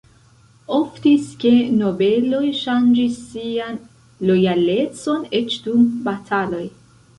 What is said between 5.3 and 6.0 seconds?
eĉ dum